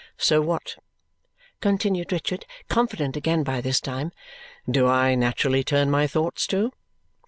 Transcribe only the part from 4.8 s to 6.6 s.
I naturally turn my thoughts